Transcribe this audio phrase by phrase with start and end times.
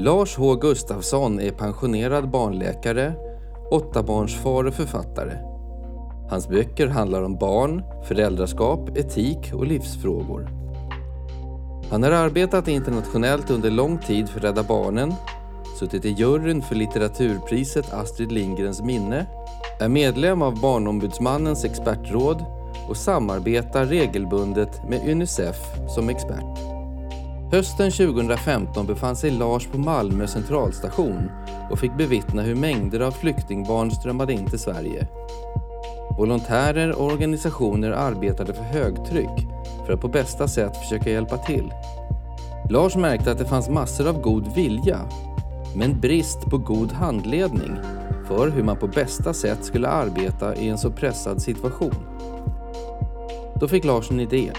[0.00, 3.12] Lars H Gustafsson är pensionerad barnläkare,
[3.70, 5.32] åttabarnsfar och författare.
[6.30, 10.50] Hans böcker handlar om barn, föräldraskap, etik och livsfrågor.
[11.90, 15.14] Han har arbetat internationellt under lång tid för Rädda Barnen,
[15.78, 19.26] suttit i juryn för litteraturpriset Astrid Lindgrens minne,
[19.80, 22.44] är medlem av Barnombudsmannens expertråd
[22.88, 25.56] och samarbetar regelbundet med Unicef
[25.94, 26.67] som expert.
[27.52, 31.30] Hösten 2015 befann sig Lars på Malmö centralstation
[31.70, 35.08] och fick bevittna hur mängder av flyktingbarn strömmade in till Sverige.
[36.18, 39.46] Volontärer och organisationer arbetade för högtryck
[39.86, 41.72] för att på bästa sätt försöka hjälpa till.
[42.70, 45.00] Lars märkte att det fanns massor av god vilja,
[45.76, 47.76] men brist på god handledning
[48.26, 51.94] för hur man på bästa sätt skulle arbeta i en så pressad situation.
[53.60, 54.52] Då fick Lars en idé.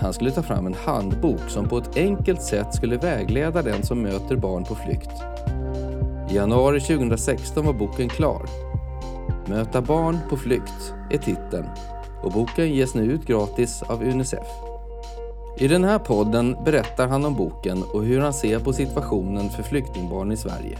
[0.00, 4.02] Han skulle ta fram en handbok som på ett enkelt sätt skulle vägleda den som
[4.02, 5.10] möter barn på flykt.
[6.30, 8.42] I januari 2016 var boken klar.
[9.46, 11.66] Möta barn på flykt är titeln
[12.22, 14.46] och boken ges nu ut gratis av Unicef.
[15.58, 19.62] I den här podden berättar han om boken och hur han ser på situationen för
[19.62, 20.78] flyktingbarn i Sverige.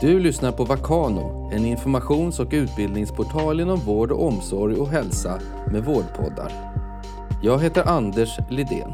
[0.00, 5.40] Du lyssnar på Vakano, en informations och utbildningsportal inom vård och omsorg och hälsa
[5.72, 6.52] med vårdpoddar.
[7.44, 8.92] Jag heter Anders Lidén.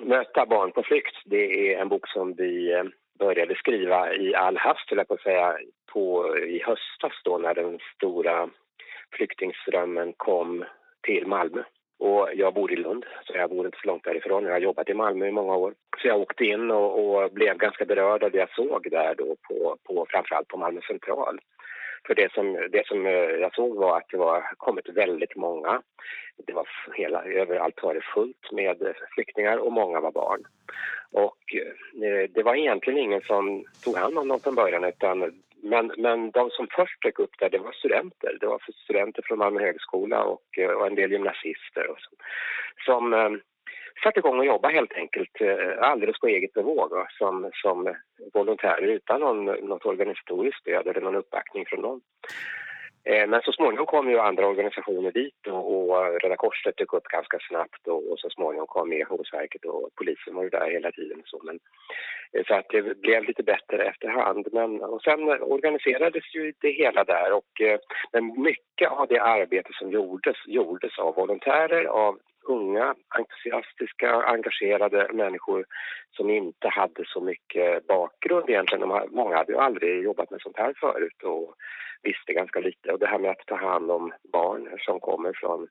[0.00, 2.84] Möta barn på flykt, det är en bok som vi eh,
[3.18, 5.56] började skriva i all hast, jag på att säga,
[5.92, 8.48] på, i höstas då när den stora
[9.16, 10.64] flyktingströmmen kom
[11.02, 11.62] till Malmö.
[11.98, 14.44] Och jag bor i Lund, så jag bor inte så långt därifrån.
[14.44, 15.74] Jag har jobbat i Malmö i många år.
[16.02, 19.36] Så jag åkte in och, och blev ganska berörd av det jag såg där då
[19.48, 21.38] på, på framförallt på Malmö central.
[22.06, 25.82] För det som, det som eh, jag såg var att det var kommit väldigt många.
[26.46, 30.44] Det var hela, överallt var det fullt med eh, flyktingar och många var barn.
[31.12, 35.92] Och eh, det var egentligen ingen som tog hand om dem från början utan men,
[35.96, 38.36] men de som först dök upp där, det var studenter.
[38.40, 42.10] Det var studenter från Malmö högskola och, och en del gymnasister och så,
[42.84, 43.40] som
[44.02, 47.94] satt satte igång och jobbade helt enkelt eh, alldeles på eget bevåg som, som
[48.34, 52.00] volontärer utan någon, något organisatoriskt stöd eller någon uppbackning från någon.
[53.04, 57.04] Eh, men så småningom kom ju andra organisationer dit och, och Röda Korset dök upp
[57.04, 61.22] ganska snabbt och, och så småningom kom Migrationsverket och polisen var ju där hela tiden.
[61.24, 61.58] Så, men,
[62.32, 64.48] eh, så att det blev lite bättre efterhand.
[64.52, 67.52] Men, och sen organiserades ju det hela där och
[68.12, 75.64] men mycket av det arbete som gjordes, gjordes av volontärer, av unga, entusiastiska, engagerade människor
[76.16, 78.88] som inte hade så mycket bakgrund egentligen.
[78.88, 81.54] De, många hade ju aldrig jobbat med sånt här förut och
[82.02, 82.92] visste ganska lite.
[82.92, 85.68] Och det här med att ta hand om barn som kommer från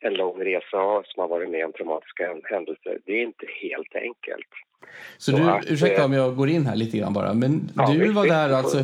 [0.00, 3.94] en lång resa och som har varit med om traumatiska händelser, det är inte helt
[3.94, 4.48] enkelt.
[5.18, 7.70] Så, så du, att, ursäkta eh, om jag går in här lite grann bara, men
[7.76, 8.78] ja, du var där alltså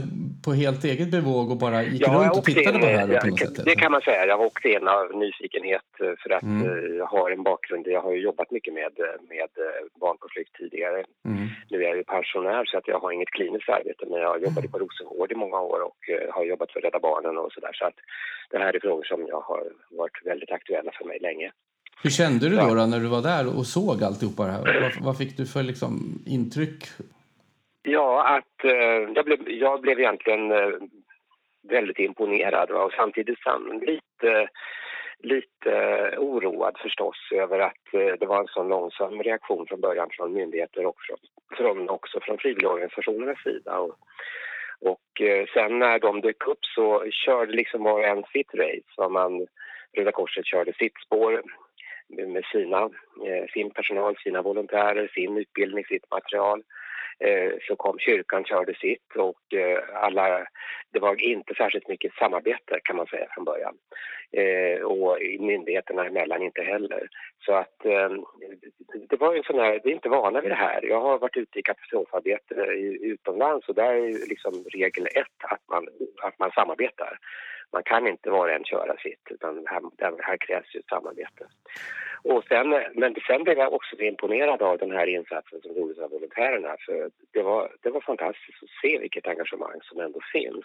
[0.45, 3.21] på helt eget bevåg och bara gick ja, runt och tittade in, på det här
[3.21, 3.65] på något sätt?
[3.65, 4.27] Det kan man säga.
[4.27, 6.69] Jag åkte in av nyfikenhet eh, för att mm.
[6.69, 7.87] Eh, jag har en bakgrund.
[7.87, 8.93] Jag har jobbat mycket med,
[9.29, 9.51] med
[10.01, 11.05] barn på flykt tidigare.
[11.25, 11.49] Mm.
[11.71, 14.69] Nu är jag ju pensionär så att jag har inget kliniskt arbete men jag jobbade
[14.69, 14.71] mm.
[14.71, 16.01] på Rosengård i många år och
[16.31, 17.73] har jobbat för Rädda Barnen och sådär.
[17.73, 17.99] Så att
[18.51, 21.53] det här är frågor som jag har varit väldigt aktuella för mig länge.
[22.03, 24.81] Hur kände du då, då, när du var där och såg alltihopa det här?
[24.83, 26.85] Vad, vad fick du för liksom, intryck?
[27.83, 30.71] Ja, att eh, jag, blev, jag blev egentligen eh,
[31.63, 33.39] väldigt imponerad och samtidigt
[33.81, 34.49] lite,
[35.19, 35.75] lite
[36.19, 40.87] oroad förstås över att eh, det var en så långsam reaktion från början från myndigheter
[40.87, 41.19] och från,
[41.57, 43.79] från, också från frivilligorganisationernas sida.
[43.79, 43.97] Och,
[44.81, 49.09] och eh, sen när de dök upp så körde liksom var en sitt race.
[49.11, 49.47] Man,
[49.97, 51.43] Röda Korset körde sitt spår
[52.11, 52.83] med sina,
[53.27, 56.63] eh, sin personal, sina volontärer, sin utbildning, sitt material.
[57.19, 60.47] Eh, så kom kyrkan, körde sitt och eh, alla,
[60.93, 63.75] det var inte särskilt mycket samarbete kan man säga från början.
[64.33, 67.09] Eh, och myndigheterna emellan inte heller.
[67.45, 67.79] Så att
[69.09, 70.85] det var en sån här, vi är inte vana vid det här.
[70.85, 72.55] Jag har varit ute i katastrofarbete
[73.01, 75.89] utomlands och där är liksom regel ett att man,
[76.23, 77.19] att man samarbetar.
[77.73, 79.83] Man kan inte var och en köra sitt utan här,
[80.23, 81.47] här krävs ju samarbete.
[82.23, 86.11] Och sen, men sen blev jag också imponerad av den här insatsen som gjordes av
[86.11, 86.77] volontärerna.
[86.87, 90.65] För det var, det var fantastiskt att se vilket engagemang som ändå finns.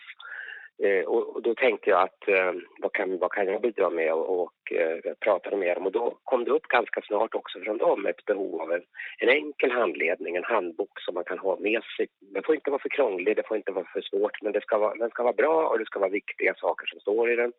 [0.84, 4.14] Eh, och, och, då tänkte jag att eh, vad, kan, vad kan jag bidra med
[4.14, 7.78] och, och eh, pratade med dem och då kom det upp ganska snart också från
[7.78, 8.82] dem ett behov av en,
[9.18, 12.08] en, enkel handledning, en handbok som man kan ha med sig.
[12.20, 14.78] Den får inte vara för krånglig, det får inte vara för svårt men det ska
[14.78, 17.52] vara, den ska vara bra och det ska vara viktiga saker som står i den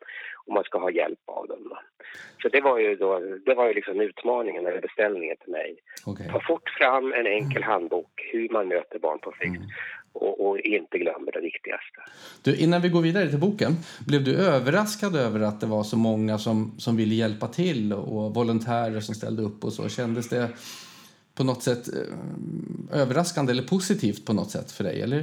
[0.46, 1.58] och man ska ha hjälp av den.
[2.42, 5.76] Så det var ju då, det var ju liksom utmaningen eller beställningen till mig.
[6.06, 6.28] Okay.
[6.28, 9.56] Ta fort fram en enkel handbok hur man möter barn på flykt.
[9.56, 9.68] Mm.
[10.16, 12.00] Och, och, inte glömmer det viktigaste.
[12.42, 13.72] Du, innan vi går vidare till boken,
[14.06, 18.34] blev du överraskad över att det var så många som, som ville hjälpa till och
[18.34, 19.88] volontärer som ställde upp och så?
[19.88, 20.48] Kändes det
[21.36, 25.22] på något sätt eh, överraskande eller positivt på något sätt för dig, eller?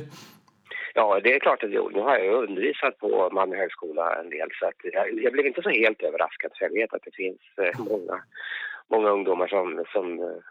[0.93, 4.49] Ja, det är klart att jag, nu har jag undervisat på Malmö högskola en del
[4.59, 7.79] så jag, jag blev inte så helt överraskad för jag vet att det finns eh,
[7.79, 8.23] många,
[8.87, 10.41] många ungdomar som, som, eh,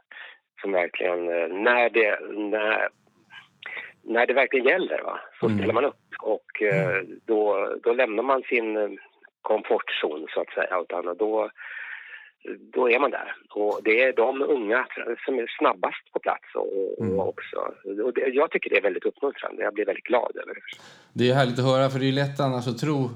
[0.60, 1.26] som verkligen,
[1.64, 2.88] när det, när,
[4.04, 5.58] när det verkligen gäller va, så mm.
[5.58, 8.90] ställer man upp och eh, då, då lämnar man sin eh,
[9.42, 11.50] komfortzon så att säga utan då
[12.74, 13.34] då är man där.
[13.50, 14.86] Och det är de unga
[15.24, 17.18] som är snabbast på plats och, mm.
[17.18, 17.56] också.
[18.04, 19.62] Och det, jag tycker det är väldigt uppmuntrande.
[19.62, 20.60] Jag blir väldigt glad över det.
[21.12, 23.10] Det är härligt att höra, för det är lätt annars att tro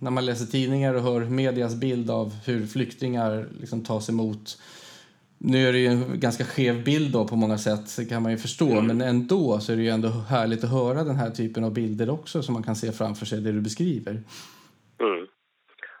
[0.00, 4.58] när man läser tidningar och hör medias bild av hur flyktingar liksom tas emot.
[5.44, 8.32] Nu är det ju en ganska skev bild då på många sätt, det kan man
[8.32, 8.86] ju förstå, mm.
[8.86, 12.10] men ändå så är det ju ändå härligt att höra den här typen av bilder
[12.10, 14.12] också som man kan se framför sig, det du beskriver.
[15.00, 15.26] Mm.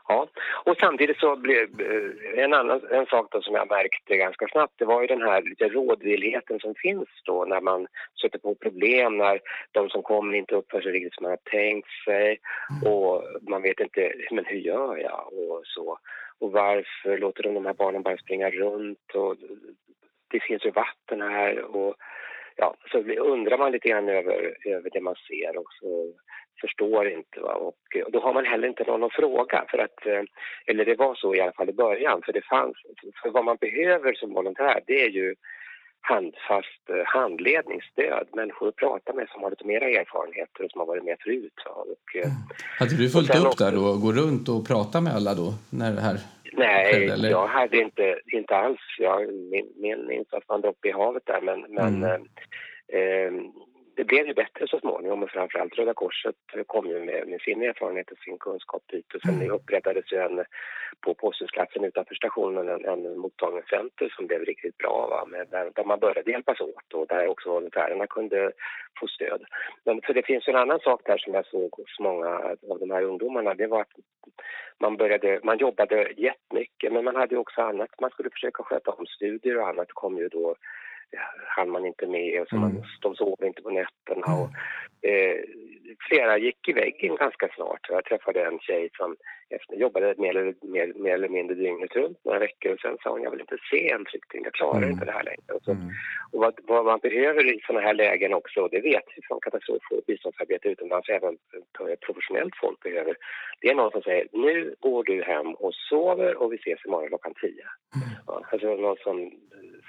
[0.08, 0.28] Ja,
[0.64, 4.74] och samtidigt så blev eh, en annan en sak då som jag märkte ganska snabbt,
[4.76, 7.86] det var ju den här lite rådvillheten som finns då när man
[8.22, 9.40] sätter på problem, när
[9.72, 12.38] de som kommer inte uppför sig riktigt som man har tänkt sig
[12.70, 12.92] mm.
[12.92, 15.98] och man vet inte, men hur gör jag och så.
[16.42, 19.36] Och varför låter de de här barnen bara springa runt och
[20.30, 21.94] det finns ju vatten här och
[22.56, 26.12] ja, så undrar man lite grann över, över det man ser och så
[26.60, 27.40] förstår inte.
[27.40, 27.54] Va?
[27.54, 29.64] Och, och då har man heller inte någon att fråga.
[29.70, 30.22] För att, eh,
[30.66, 32.22] eller det var så i alla fall i början.
[32.24, 32.76] För det fanns,
[33.22, 35.34] för vad man behöver som volontär det är ju
[36.02, 40.78] handfast eh, handledning, stöd, människor att prata med som har lite mera erfarenheter och som
[40.78, 41.58] har varit med förut.
[41.66, 42.30] Och, mm.
[42.78, 45.48] Hade du fullt upp också, där då och gå runt och prata med alla då
[45.70, 46.18] när det här
[46.52, 47.30] Nej, skedde, eller?
[47.30, 48.80] jag hade inte, inte alls.
[48.98, 49.20] Jag,
[49.52, 52.22] min, min insats en droppe i havet där men, men mm.
[52.88, 53.32] eh,
[53.96, 56.36] det blev ju bättre så småningom och framförallt Röda Korset
[56.66, 59.50] kom ju med, med sin erfarenhet och sin kunskap dit och sen mm.
[59.50, 60.44] upprättades ju en
[61.00, 65.24] på Posthusplatsen utanför stationen en, en mottagningscenter som blev riktigt bra va?
[65.26, 68.52] Med, där, där man började hjälpas åt och där också volontärerna kunde
[69.00, 69.44] få stöd.
[69.84, 72.28] Men för det finns en annan sak där som jag såg hos många
[72.70, 73.96] av de här ungdomarna det var att
[74.78, 79.06] man började, man jobbade jättemycket men man hade också annat, man skulle försöka sköta om
[79.06, 80.56] studier och annat kom ju då
[81.56, 82.74] hann man inte med och så mm.
[82.74, 84.26] man, de sov inte på nätterna.
[84.36, 84.50] Och,
[85.08, 85.36] eh,
[86.08, 87.86] flera gick i väggen ganska snart.
[87.88, 89.16] Jag träffade en tjej som
[89.50, 93.10] efter, jobbade mer eller, mer, mer eller mindre dygnet runt några veckor och sen sa
[93.10, 94.90] hon jag vill inte se en flykting, jag klarar mm.
[94.90, 95.52] inte det här längre.
[95.54, 95.88] Och, så, mm.
[96.32, 99.82] och vad, vad, man behöver i sådana här lägen också, det vet vi från katastrof
[99.90, 101.36] och biståndsarbete utomlands, även
[102.06, 103.16] professionellt folk behöver,
[103.60, 107.08] det är någon som säger nu går du hem och sover och vi ses imorgon
[107.08, 107.66] klockan tio.
[107.96, 108.08] Mm.
[108.26, 109.32] Ja, alltså någon som,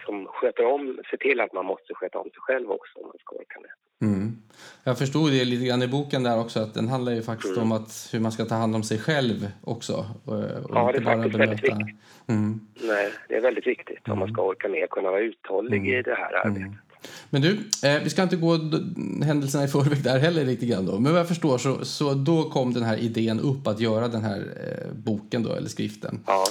[0.05, 3.17] som sköter om, ser till att man måste sköta om sig själv också om man
[3.19, 3.71] ska orka med.
[4.03, 4.37] Mm.
[4.83, 7.63] Jag förstod det lite grann i boken där också att den handlar ju faktiskt mm.
[7.63, 10.05] om att hur man ska ta hand om sig själv också.
[10.25, 11.97] Och, och ja, det är faktiskt väldigt viktigt.
[12.27, 12.59] Mm.
[12.83, 15.91] Nej, det är väldigt viktigt om man ska orka med och kunna vara uthållig i
[15.91, 16.03] mm.
[16.03, 16.67] det här arbetet.
[16.67, 16.77] Mm.
[17.29, 17.51] Men du,
[17.83, 18.59] eh, vi ska inte gå
[19.23, 20.99] händelserna i förväg där heller lite grann då.
[20.99, 24.21] Men vad jag förstår så, så då kom den här idén upp att göra den
[24.21, 26.19] här eh, boken då, eller skriften.
[26.27, 26.45] Ja.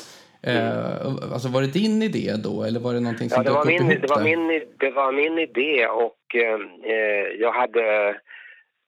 [0.46, 3.64] Eh, alltså var det din idé då eller var det någonting som ja, det var
[3.64, 6.58] min, det var min, det var min idé och eh,
[7.40, 8.08] jag hade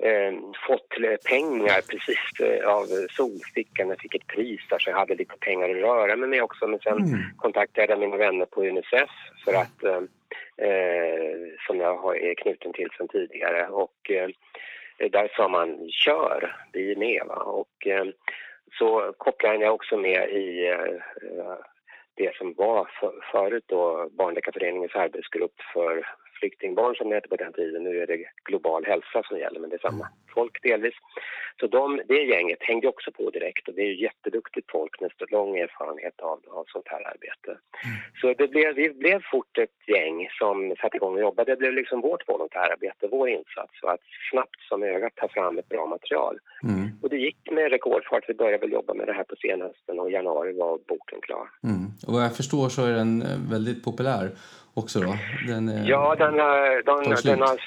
[0.02, 0.32] eh,
[0.66, 0.88] fått
[1.24, 3.88] pengar precis eh, av Solstickan.
[3.88, 6.66] Jag fick ett pris där så jag hade lite pengar att röra mig med också.
[6.66, 7.20] Men sen mm.
[7.36, 9.10] kontaktade jag mina vänner på Unicef
[9.44, 10.02] för att eh,
[10.68, 11.34] eh
[11.66, 14.10] som jag har, är knuten till sedan tidigare och
[15.10, 17.22] där sa man kör, vi är med.
[17.26, 17.34] Va?
[17.34, 17.86] Och,
[18.78, 20.94] så kopplade jag också med i eh,
[21.38, 21.58] eh,
[22.16, 26.06] det som var för, förut då Barnläkarföreningens arbetsgrupp för
[26.44, 27.84] flyktingbarn som det hette på den tiden.
[27.84, 30.94] Nu är det global hälsa som gäller, men det är samma folk delvis.
[31.60, 35.56] Så de, det gänget hängde också på direkt och det är jätteduktigt folk med lång
[35.56, 37.50] erfarenhet av, av sånt här arbete.
[37.50, 37.96] Mm.
[38.20, 41.52] Så det blev, vi blev fort ett gäng som satte igång och jobbade.
[41.52, 45.68] Det blev liksom vårt volontärarbete, vår insats, och att snabbt som ögat ta fram ett
[45.68, 46.38] bra material.
[46.62, 46.84] Mm.
[47.02, 48.24] Och det gick med rekordfart.
[48.28, 51.46] Vi började väl jobba med det här på senhösten och i januari var boken klar.
[51.64, 51.84] Mm.
[52.06, 54.26] Och vad jag förstår så är den väldigt populär
[54.74, 55.14] också då?
[55.46, 57.58] Den, ja, den har, den, den har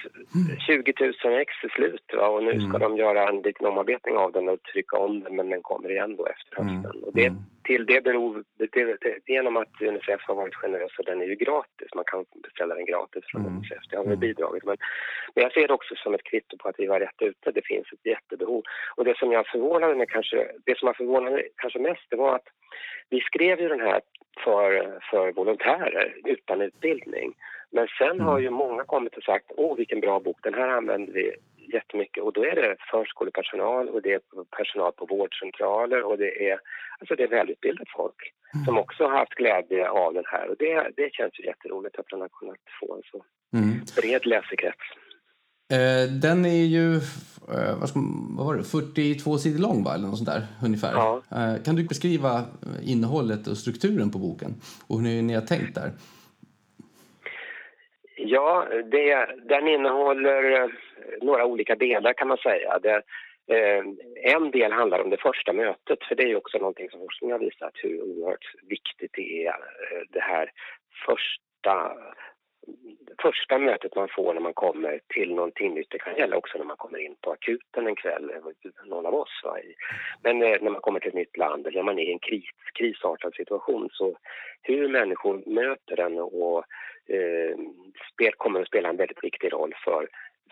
[0.68, 2.28] 20 000 ex i slut va?
[2.28, 2.70] och nu mm.
[2.70, 5.92] ska de göra en liten omarbetning av den och trycka om den men den kommer
[5.92, 6.76] igen då efter mm.
[6.76, 6.92] hösten.
[6.92, 7.04] Mm.
[7.04, 7.40] Och det, mm.
[7.64, 11.36] till det beror, det, det, genom att Unicef har varit generös och den är ju
[11.36, 13.54] gratis, man kan beställa den gratis från mm.
[13.54, 14.20] Unicef, det har mm.
[14.20, 14.78] bidragit men,
[15.34, 17.66] men jag ser det också som ett kvitto på att vi var rätt ute, det
[17.66, 18.64] finns ett jättebehov.
[18.96, 22.16] Och det som jag förvånade mig kanske, det som jag förvånade mig kanske mest det
[22.16, 22.48] var att
[23.10, 24.02] vi skrev ju den här
[24.44, 26.97] för, för volontärer utan utbildning.
[27.72, 28.25] Men sen mm.
[28.25, 31.36] har ju många kommit och sagt åh vilken bra bok, den här använder vi
[31.74, 34.22] jättemycket och då är det förskolepersonal och det är
[34.58, 36.60] personal på vårdcentraler och det är,
[37.00, 38.20] alltså det är välutbildat folk
[38.54, 38.66] mm.
[38.66, 42.12] som också har haft glädje av den här och det, det känns ju jätteroligt att
[42.12, 43.25] man har kunnat få en så
[43.58, 43.80] mm.
[43.96, 44.86] bred läsekrets.
[45.72, 48.00] Eh, den är ju eh, vad, ska,
[48.38, 49.94] vad var det, 42 sidor lång va?
[49.96, 50.94] eller något sånt där ungefär.
[50.94, 51.22] Ja.
[51.32, 52.46] Eh, kan du beskriva
[52.84, 54.56] innehållet och strukturen på boken
[54.88, 55.92] och hur ni har tänkt där?
[58.29, 60.69] Ja, det, den innehåller eh,
[61.22, 62.79] några olika delar kan man säga.
[62.79, 63.01] Det,
[63.48, 63.84] eh,
[64.34, 67.34] en del handlar om det första mötet, för det är ju också någonting som forskningen
[67.34, 70.51] har visat hur oerhört viktigt det är, eh, det här
[71.05, 71.98] första
[73.22, 76.65] första mötet man får när man kommer till någonting nytt, det kan gälla också när
[76.65, 79.41] man kommer in på akuten en kväll, eh, någon av oss.
[79.43, 79.57] Va?
[80.24, 82.46] Men när man kommer till ett nytt land eller när man är i en kris,
[82.74, 84.17] krisartad situation så
[84.62, 86.63] hur människor möter den och
[87.08, 87.58] eh,
[88.14, 90.08] spel, kommer att spela en väldigt viktig roll för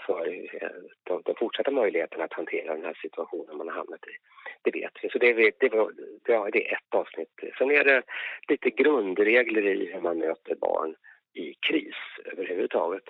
[0.05, 0.69] för eh,
[1.03, 4.15] de, de fortsatta möjligheterna att hantera den här situationen man har hamnat i.
[4.61, 5.09] Det vet vi.
[5.09, 5.91] Så det, är, det, var,
[6.27, 7.29] ja, det är ett avsnitt.
[7.57, 8.03] Sen är det
[8.47, 10.95] lite grundregler i hur man möter barn
[11.33, 11.95] i kris
[12.25, 13.03] överhuvudtaget.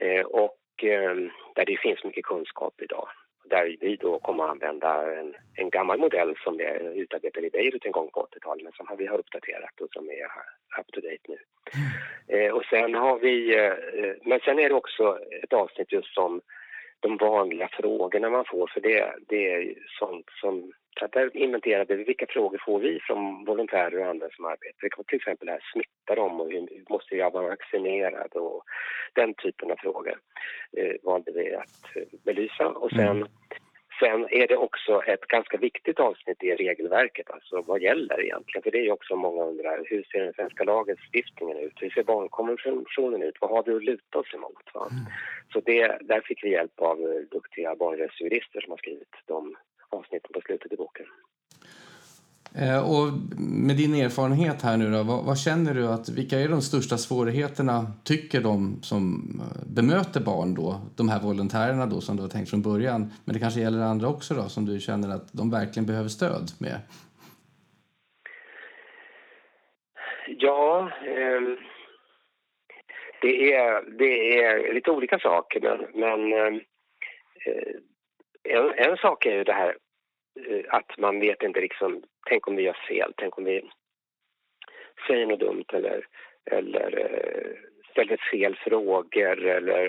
[0.00, 1.16] Eh, och eh,
[1.54, 3.08] där det finns mycket kunskap idag.
[3.50, 7.84] Där vi då kommer att använda en, en gammal modell som är utarbetad i Beirut
[7.84, 10.24] en gång på 80-talet men som vi har uppdaterat och som är
[10.80, 11.38] up to date nu.
[12.36, 13.72] Eh, och sen har vi, eh,
[14.22, 16.40] men sen är det också ett avsnitt just om
[17.00, 20.72] de vanliga frågorna man får för det, det är sånt som
[21.06, 24.80] där inventerade vi vilka frågor får vi från volontärer och andra som arbetar.
[24.80, 28.62] Det kan till exempel här, smittar de och hur, måste jag vara vaccinerad och
[29.20, 30.16] den typen av frågor
[30.76, 32.66] eh, valde vi att eh, belysa.
[32.68, 33.28] Och sen, mm.
[34.00, 38.62] sen är det också ett ganska viktigt avsnitt i regelverket, alltså vad gäller egentligen?
[38.62, 41.76] För det är också många undrar, hur ser den svenska lagstiftningen ut?
[41.82, 43.40] Hur ser barnkonventionen ut?
[43.40, 44.66] Vad har vi att luta oss emot?
[44.74, 45.04] Mm.
[45.52, 49.56] Så det, där fick vi hjälp av eh, duktiga barnrättsjurister som har skrivit de
[49.88, 51.06] avsnitten på slutet i boken.
[52.54, 56.48] Eh, och med din erfarenhet här nu då, vad, vad, känner du att, vilka är
[56.48, 59.02] de största svårigheterna tycker de som
[59.40, 63.34] eh, bemöter barn då, de här volontärerna då som du har tänkt från början, men
[63.34, 66.80] det kanske gäller andra också då som du känner att de verkligen behöver stöd med?
[70.26, 71.40] Ja, eh,
[73.22, 76.60] det, är, det är lite olika saker men, men ehm,
[77.46, 77.74] eh,
[78.56, 79.76] en, en sak är ju det här
[80.68, 83.70] att man vet inte liksom, tänk om vi gör fel, tänk om vi
[85.06, 86.06] säger något dumt eller,
[86.50, 87.56] eller uh,
[87.90, 89.86] ställer fel frågor eller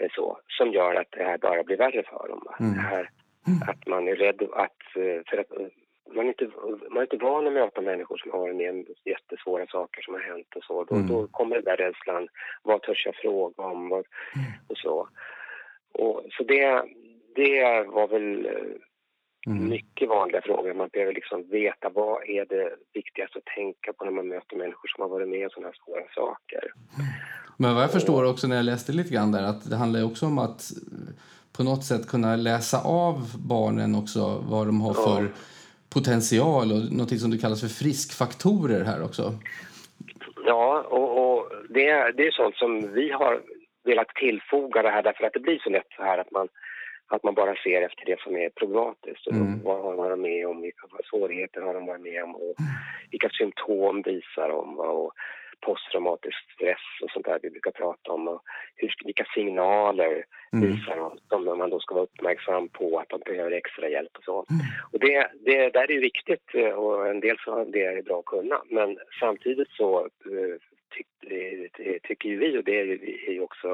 [0.00, 2.46] uh, så, som gör att det här bara blir värre för dem.
[2.60, 2.74] Mm.
[2.74, 3.10] Det här,
[3.68, 4.76] att man är rädd att,
[5.28, 5.52] för att
[6.14, 6.50] man är, inte,
[6.90, 10.56] man är inte van att möta människor som har med jättesvåra saker som har hänt
[10.56, 10.84] och så.
[10.84, 11.08] Då, mm.
[11.08, 12.28] då kommer den där rädslan,
[12.62, 14.50] vad törs jag fråga om vad, mm.
[14.68, 15.08] och så.
[15.92, 16.84] Och, så det,
[17.34, 18.52] det var väl eh,
[19.46, 19.68] mm.
[19.68, 20.74] mycket vanliga frågor.
[20.74, 24.88] Man behöver liksom veta vad är det viktigaste att tänka på när man möter människor
[24.88, 26.72] som har varit med om sådana här svåra saker.
[27.56, 30.26] Men vad jag förstår också när jag läste lite grann där att det handlar också
[30.26, 31.14] om att eh,
[31.56, 33.14] på något sätt kunna läsa av
[33.48, 35.28] barnen också vad de har för ja.
[35.94, 39.34] potential och något som du kallar för friskfaktorer här också.
[40.46, 43.40] Ja, och, och det, det är sånt som vi har
[43.84, 46.48] velat tillfoga det här därför att det blir så lätt så här att man
[47.10, 49.26] att man bara ser efter det som är problematiskt.
[49.30, 49.62] Mm.
[49.62, 52.54] Vad har man varit med om, vilka svårigheter har de varit med om och
[53.10, 55.12] vilka symptom visar de och
[55.60, 58.42] posttraumatisk stress och sånt där vi brukar prata om och
[58.76, 60.70] hur, vilka signaler mm.
[60.70, 64.24] visar de som man då ska vara uppmärksam på att de behöver extra hjälp och
[64.24, 64.46] så.
[64.50, 64.66] Mm.
[64.92, 68.24] Och det, det där är viktigt eh, och en del så det är bra att
[68.24, 70.56] kunna men samtidigt så eh,
[70.94, 73.68] ty, tycker ju vi och det är ju också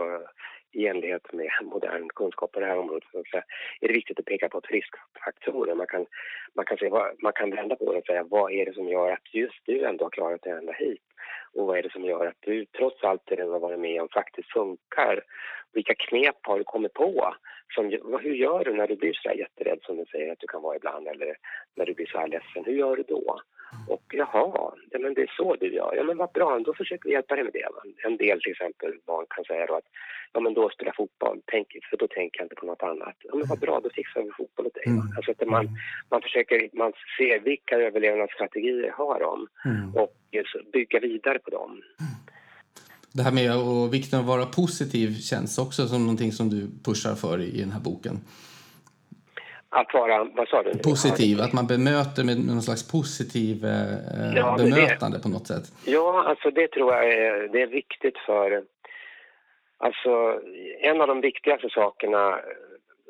[0.76, 3.18] i enlighet med modern kunskap på det här området så
[3.80, 5.75] är det viktigt att peka på friskfaktorer.
[5.75, 6.06] Man kan,
[6.54, 8.88] man, kan se vad, man kan vända på det och säga vad är det som
[8.88, 11.02] gör att just du ändå har klarat dig ända hit?
[11.54, 14.02] Och vad är det som gör att du trots allt det du har varit med
[14.02, 15.21] om faktiskt funkar?
[15.73, 17.35] Vilka knep har du kommit på?
[17.75, 17.85] Som,
[18.23, 20.62] hur gör du när du blir så här jätterädd som du säger att du kan
[20.62, 21.37] vara ibland eller
[21.75, 22.64] när du blir så här ledsen?
[22.64, 23.40] Hur gör du då?
[23.88, 25.94] Och jaha, ja, men det är så du gör.
[25.96, 27.68] Ja men vad bra, då försöker vi hjälpa dig med det.
[28.06, 29.88] En del till exempel barn kan säga att
[30.32, 33.16] ja men då spelar fotboll, Tänk, för då tänker jag inte på något annat.
[33.18, 34.87] Ja men vad bra, då fixar vi fotboll åt dig.
[34.87, 35.02] Mm.
[35.16, 35.68] Alltså att man,
[36.11, 39.94] man försöker, man ser vilka överlevnadsstrategier har de mm.
[39.94, 40.14] och
[40.73, 41.82] bygga vidare på dem.
[43.12, 46.68] Det här med och vikten av att vara positiv känns också som någonting som du
[46.85, 48.20] pushar för i den här boken.
[49.80, 50.78] Att vara, vad sa du?
[50.78, 55.64] Positiv, att man bemöter med någon slags positiv eh, ja, bemötande det, på något sätt.
[55.85, 58.62] Ja, alltså det tror jag är, det är viktigt för...
[59.78, 60.40] Alltså,
[60.80, 62.38] en av de viktigaste sakerna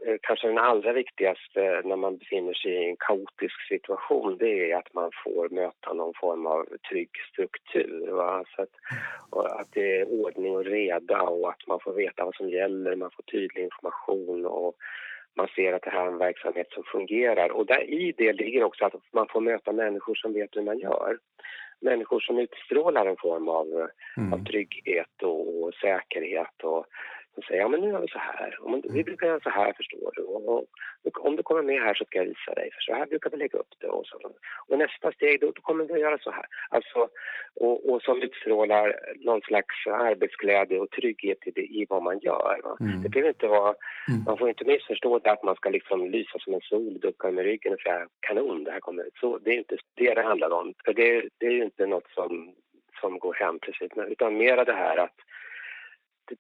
[0.06, 4.76] Eh, kanske den allra viktigaste när man befinner sig i en kaotisk situation det är
[4.76, 8.10] att man får möta någon form av trygg struktur.
[8.10, 8.44] Va?
[8.56, 8.70] Så att,
[9.60, 13.10] att det är ordning och reda och att man får veta vad som gäller, man
[13.10, 14.74] får tydlig information och
[15.36, 17.48] man ser att det här är en verksamhet som fungerar.
[17.48, 20.78] Och där i det ligger också att man får möta människor som vet hur man
[20.78, 21.18] gör.
[21.80, 24.32] Människor som utstrålar en form av, mm.
[24.32, 26.86] av trygghet och, och säkerhet och
[27.36, 28.58] och säga ja men nu gör vi så här.
[28.60, 30.22] Om vi brukar göra så här förstår du.
[30.22, 30.48] Och,
[31.04, 33.30] och, om du kommer med här så ska jag visa dig för så här brukar
[33.30, 33.88] vi lägga upp det.
[33.88, 34.18] Och, så.
[34.68, 36.46] och nästa steg då, då kommer vi att göra så här.
[36.70, 37.08] Alltså,
[37.54, 42.60] och, och som utstrålar någon slags arbetsglädje och trygghet i, det, i vad man gör.
[42.80, 43.02] Mm.
[43.02, 43.74] Det behöver inte vara,
[44.08, 44.24] mm.
[44.26, 47.44] man får inte missförstå det att man ska liksom lysa som en sol, ducka med
[47.44, 49.04] ryggen och säga kanon det här kommer.
[49.20, 50.74] Så, det är inte det det handlar om.
[50.84, 52.54] För det, det är ju inte något som,
[53.00, 53.90] som går hem precis.
[54.08, 55.16] Utan mera det här att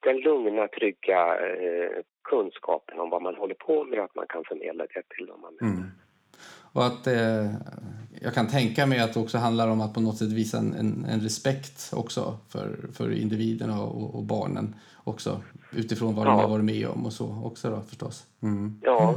[0.00, 1.90] den lugna, trygga eh,
[2.24, 5.40] kunskapen om vad man håller på med och att man kan förmedla det till dem
[5.40, 5.66] man möter.
[5.66, 5.90] Mm.
[6.72, 7.46] Och att eh,
[8.20, 10.72] jag kan tänka mig att det också handlar om att på något sätt visa en,
[10.72, 12.20] en, en respekt också
[12.52, 14.74] för, för individerna och, och, barnen
[15.04, 15.40] också
[15.72, 16.30] utifrån vad ja.
[16.30, 18.24] de har varit med om och så också då förstås.
[18.42, 18.80] Mm.
[18.82, 19.14] Ja.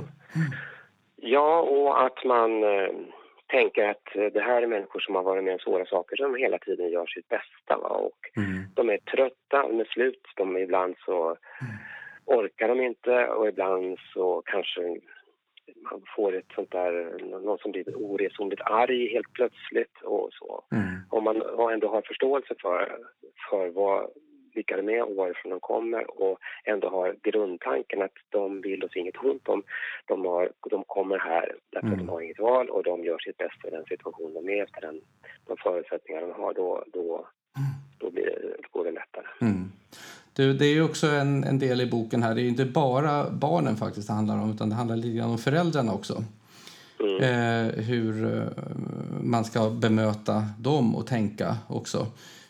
[1.16, 2.90] ja, och att man eh,
[3.50, 6.36] tänker att eh, det här är människor som har varit med om svåra saker som
[6.36, 7.78] hela tiden gör sitt bästa.
[7.78, 7.90] Va?
[7.90, 8.64] Och mm.
[8.76, 11.76] De är trötta, de är slut, de är ibland så mm.
[12.26, 14.82] orkar de inte och ibland så kanske
[15.92, 20.64] man får ett sånt där, någon som blir oresonligt arg helt plötsligt och så.
[20.72, 21.00] Mm.
[21.10, 22.98] Om man ändå har förståelse för,
[23.50, 24.10] för vad,
[24.54, 28.96] vilka de är och varifrån de kommer och ändå har grundtanken att de vill oss
[28.96, 29.46] inget ont.
[29.46, 29.64] De,
[30.06, 32.00] de, har, de kommer här därför mm.
[32.00, 34.64] att de har inget val och de gör sitt bästa i den situation de är
[34.64, 35.02] efter den,
[35.48, 36.54] de förutsättningar de har.
[36.54, 37.28] Då, då,
[37.98, 39.26] då, blir det, då går det lättare.
[39.42, 39.72] Mm.
[40.34, 42.36] Du, det är ju också en, en del i boken här.
[42.36, 45.38] Det är inte bara barnen faktiskt det handlar om utan det handlar lite grann om
[45.38, 46.24] föräldrarna också.
[47.00, 47.24] Mm.
[47.24, 48.48] Eh, hur eh,
[49.24, 52.08] man ska bemöta dem och tänka också.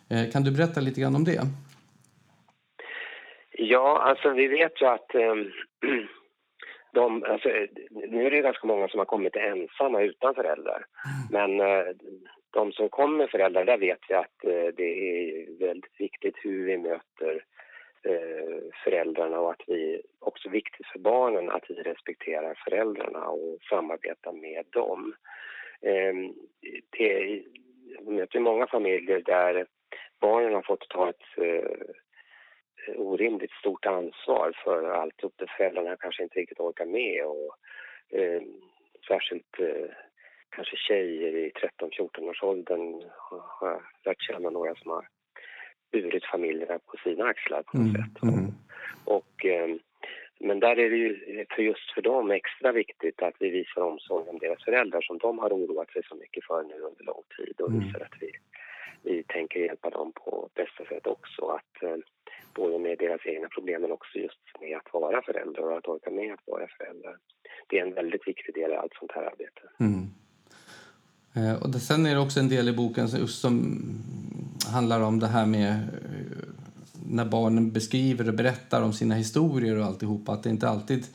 [0.09, 1.41] Eh, kan du berätta lite grann om det?
[3.61, 5.51] Ja, alltså vi vet ju att um,
[6.93, 7.49] de, alltså,
[7.89, 10.85] nu är det ganska många som har kommit ensamma utan föräldrar.
[11.31, 11.85] Men uh,
[12.53, 16.65] de som kommer med föräldrar, där vet vi att uh, det är väldigt viktigt hur
[16.65, 17.43] vi möter
[18.09, 24.31] uh, föräldrarna och att vi också viktigt för barnen att vi respekterar föräldrarna och samarbetar
[24.31, 25.13] med dem.
[25.81, 26.33] Um,
[26.89, 27.41] det,
[27.95, 29.65] jag möter många familjer där
[30.21, 31.23] barnen har fått ta ett
[32.97, 37.55] orimligt stort ansvar för alltihop det föräldrarna kanske inte riktigt orkar med och
[38.19, 38.41] eh,
[39.07, 39.89] särskilt eh,
[40.49, 43.03] kanske tjejer i 13-14 års åldern
[43.59, 45.07] har jag lärt känna några som har
[45.91, 48.01] burit familjerna på sina axlar på något mm.
[48.01, 48.23] sätt.
[48.23, 48.51] Mm.
[49.05, 49.75] Och, eh,
[50.39, 54.29] men där är det ju för just för dem extra viktigt att vi visar omsorg
[54.29, 57.61] om deras föräldrar som de har oroat sig så mycket för nu under lång tid
[57.61, 57.79] och mm.
[57.79, 58.31] visar att vi,
[59.03, 61.45] vi tänker hjälpa dem på bästa sätt också.
[61.45, 61.97] Att, eh,
[62.53, 66.09] både med deras egna problem men också just med att vara förälder och att orka
[66.09, 67.15] med att vara förälder.
[67.67, 69.61] Det är en väldigt viktig del i allt sånt här arbete.
[69.79, 70.05] Mm.
[71.35, 73.83] Eh, och sen är det också en del i boken som
[74.73, 76.49] handlar om det här med eh,
[77.11, 81.05] när barnen beskriver och berättar om sina historier och alltihopa, att det inte alltid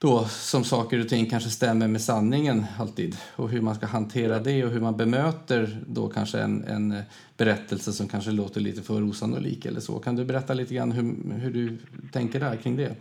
[0.00, 4.38] då som saker och ting kanske stämmer med sanningen alltid och hur man ska hantera
[4.38, 7.02] det och hur man bemöter då kanske en, en
[7.38, 9.98] berättelse som kanske låter lite för osannolik eller så.
[9.98, 11.04] Kan du berätta lite grann hur,
[11.40, 11.76] hur du
[12.12, 12.92] tänker där kring det?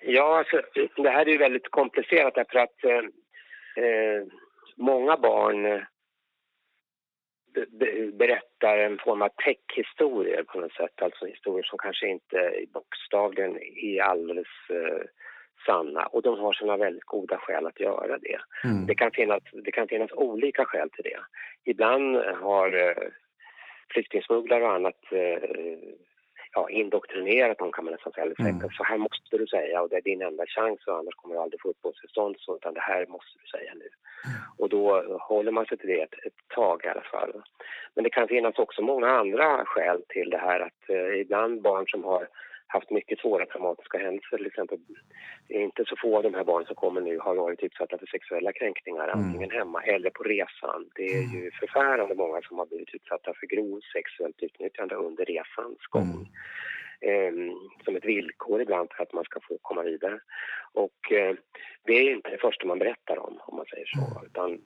[0.00, 0.56] Ja, alltså,
[1.02, 4.22] det här är ju väldigt komplicerat därför att eh, eh
[4.76, 5.80] många barn eh,
[8.12, 14.02] berättar en form av täckhistorier på något sätt, alltså historier som kanske inte bokstavligen är
[14.02, 15.04] alldeles eh,
[15.66, 18.38] sanna och de har sina väldigt goda skäl att göra det.
[18.64, 18.86] Mm.
[18.86, 21.20] Det, kan finnas, det kan finnas olika skäl till det.
[21.64, 23.08] Ibland har eh,
[23.92, 25.48] flyktingsmugglare och annat eh,
[26.52, 28.26] ja, indoktrinerat dem kan man nästan säga.
[28.38, 28.70] Mm.
[28.70, 31.40] Så här måste du säga och det är din enda chans och annars kommer du
[31.40, 33.88] aldrig få uppehållstillstånd så utan det här måste du säga nu.
[34.24, 34.40] Mm.
[34.58, 37.42] Och då håller man sig till det ett, ett, tag i alla fall.
[37.94, 41.86] Men det kan finnas också många andra skäl till det här att eh, ibland barn
[41.86, 42.28] som har
[42.68, 44.36] haft mycket svåra traumatiska händelser.
[44.36, 44.78] Till exempel,
[45.48, 48.52] inte så få av de här barnen som kommer nu har varit utsatta för sexuella
[48.52, 49.18] kränkningar, mm.
[49.18, 50.90] antingen hemma eller på resan.
[50.94, 51.50] Det är ju mm.
[51.60, 56.26] förfärande många som har blivit utsatta för grov sexuellt utnyttjande under resans gång.
[57.02, 57.48] Mm.
[57.48, 57.54] eh,
[57.84, 60.20] som ett villkor ibland för att man ska få komma vidare.
[60.72, 61.34] Och eh,
[61.84, 64.60] det är inte det första man berättar om, om man säger så, utan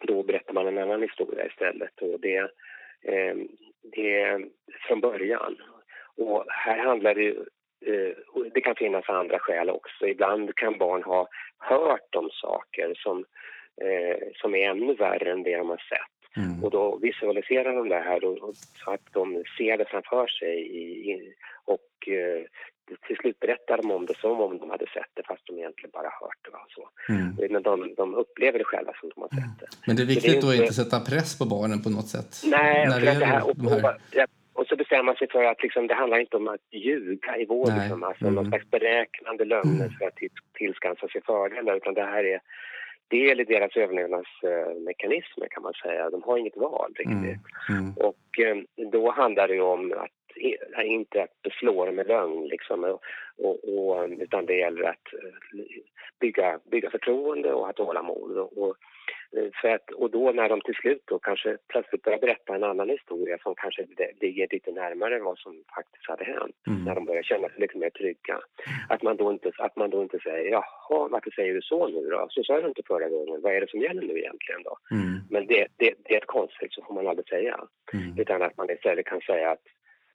[0.00, 2.02] då berättar man en annan historia istället.
[2.02, 2.36] Och det,
[3.02, 3.36] eh,
[3.82, 4.48] det är
[4.88, 5.56] från början.
[6.20, 7.34] Och här handlar det
[7.86, 8.12] Eh,
[8.54, 10.06] det kan finnas andra skäl också.
[10.06, 11.28] Ibland kan barn ha
[11.58, 13.24] hört om saker som,
[13.84, 16.36] eh, som är ännu värre än det de har sett.
[16.36, 16.64] Mm.
[16.64, 18.54] Och då visualiserar de det här och,
[18.84, 22.42] så att de ser det framför sig i, i, och eh,
[23.06, 25.90] till slut berättar de om det som om de hade sett det fast de egentligen
[25.92, 26.50] bara hört det.
[26.50, 26.66] Va?
[26.68, 26.88] Så.
[27.12, 27.52] Mm.
[27.52, 29.66] Men de, de upplever det själva som de har sett det.
[29.86, 30.48] Men det är viktigt det är inte...
[30.48, 32.42] att inte sätta press på barnen på något sätt?
[32.44, 33.84] Nej, när det, det här, och, de här...
[33.84, 37.46] Och så bestämmer man sig för att liksom, det handlar inte om att ljuga i
[37.46, 38.34] vår, liksom, alltså mm.
[38.34, 40.18] någon slags beräknande lögner för att
[40.54, 42.40] tillskansa sig fördelar, utan det här är
[43.08, 46.10] del i deras överlevnadsmekanismer kan man säga.
[46.10, 47.14] De har inget val riktigt.
[47.68, 47.80] Mm.
[47.80, 47.94] Mm.
[47.96, 48.56] Och eh,
[48.92, 50.10] då handlar det om att
[50.84, 52.98] inte att beslå dem med lögn liksom,
[53.38, 55.60] och, och, utan det gäller att eh,
[56.20, 58.38] bygga, bygga förtroende och att hålla mod.
[58.38, 58.99] Och, och Eh,
[59.60, 62.88] för att, och då när de till slut då kanske plötsligt börjar berätta en annan
[62.88, 63.86] historia som kanske
[64.20, 66.84] ligger lite närmare vad som faktiskt hade hänt, mm.
[66.84, 68.38] när de börjar känna sig lite mer trygga.
[68.88, 72.10] Att man då inte, att man då inte säger jaha, varför säger du så nu
[72.10, 72.26] då?
[72.30, 74.76] Så sa du inte förra gången, vad är det som gäller nu egentligen då?
[74.90, 75.20] Mm.
[75.30, 77.60] Men det, det, det, är ett konstigt, så får man aldrig säga.
[77.92, 78.18] Mm.
[78.18, 79.64] Utan att man istället kan säga att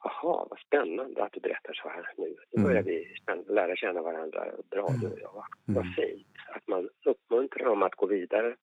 [0.05, 2.35] Jaha, vad spännande att du berättar så här nu.
[2.51, 2.85] Nu börjar mm.
[2.85, 5.43] vi lära känna varandra bra du och jag.
[5.65, 5.93] Vad mm.
[5.93, 6.34] fint.
[6.47, 8.55] Att man uppmuntrar dem att gå vidare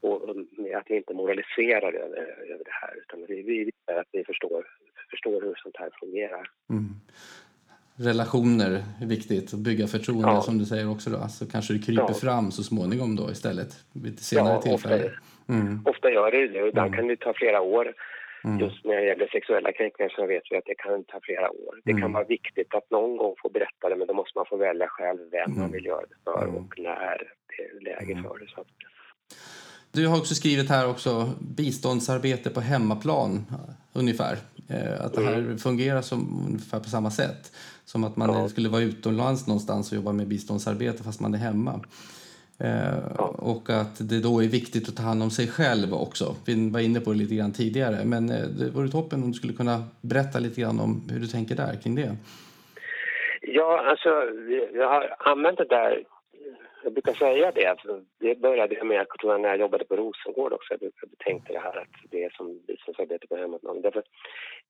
[0.00, 0.36] och, och
[0.78, 2.16] att vi inte moraliserar över,
[2.52, 4.66] över det här utan vi, vi att vi förstår,
[5.10, 6.50] förstår hur sånt här fungerar.
[6.70, 6.94] Mm.
[7.98, 10.42] Relationer är viktigt, att bygga förtroende ja.
[10.42, 11.28] som du säger också då.
[11.28, 12.14] Så kanske det kryper ja.
[12.14, 15.04] fram så småningom då istället, vid senare ja, tillfälle.
[15.04, 15.80] Ofta, mm.
[15.84, 16.96] ofta gör det det, ibland mm.
[16.96, 17.94] kan det ta flera år
[18.46, 18.58] Mm.
[18.58, 21.80] Just när det gäller sexuella kränkningar så vet vi att det kan ta flera år.
[21.84, 22.02] Det mm.
[22.02, 24.86] kan vara viktigt att någon gång få berätta det men då måste man få välja
[24.88, 25.60] själv vem mm.
[25.60, 26.56] man vill göra det för mm.
[26.56, 28.24] och när det är läge mm.
[28.24, 28.46] för det.
[28.54, 28.64] Så
[29.92, 33.44] Du har också skrivit här också biståndsarbete på hemmaplan
[33.92, 34.36] ungefär.
[34.70, 35.58] Eh, att det här mm.
[35.58, 37.52] fungerar som, ungefär på samma sätt.
[37.84, 38.48] Som att man ja.
[38.48, 41.80] skulle vara utomlands någonstans och jobba med biståndsarbete fast man är hemma.
[42.58, 43.34] Eh, ja.
[43.38, 46.34] Och att det då är viktigt att ta hand om sig själv också.
[46.46, 48.04] Vi var inne på det lite grann tidigare.
[48.04, 51.26] Men eh, det vore toppen om du skulle kunna berätta lite grann om hur du
[51.26, 52.16] tänker där kring det.
[53.42, 54.08] Ja, alltså
[54.74, 56.02] jag har använt det där
[56.86, 57.66] jag brukar säga det.
[57.66, 60.74] Alltså, det började med att jag när jag jobbade på Rosengård också.
[60.80, 63.80] Jag tänkte det här att det är som biståndsarbete på hemmaplan.
[63.80, 64.02] Därför,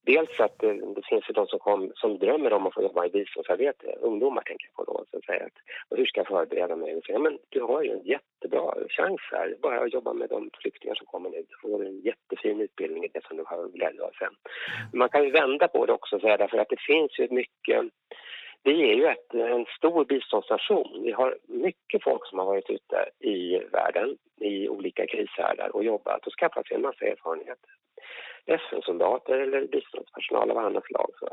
[0.07, 3.07] dels att det, det finns ju de som, kom, som drömmer om att få jobba
[3.07, 3.87] i biståndsarbete.
[4.01, 5.05] Ungdomar tänker på då.
[5.11, 6.97] Som säger att hur ska jag förbereda mig?
[6.97, 9.57] Och säger, men du har ju en jättebra chans här.
[9.63, 11.45] Bara att jobba med de flyktingar som kommer nu.
[11.49, 14.35] Du får en jättefin utbildning i det som du har glädje av sen.
[14.93, 17.85] Man kan ju vända på det också och säga därför att det finns ju mycket
[18.67, 21.03] vi är ju ett, en stor biståndsnation.
[21.03, 26.27] Vi har mycket folk som har varit ute i världen i olika krishärdar och jobbat
[26.27, 27.71] och skaffat sig en massa erfarenheter.
[28.47, 31.11] FN-soldater eller biståndspersonal av annat slag.
[31.19, 31.29] Så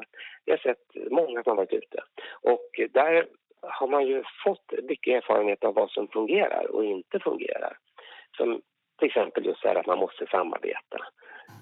[0.46, 2.04] vi har sett många som har varit ute.
[2.42, 3.28] Och där
[3.62, 7.78] har man ju fått mycket erfarenhet av vad som fungerar och inte fungerar.
[8.38, 8.62] Som
[9.00, 10.98] till exempel just det här att man måste samarbeta.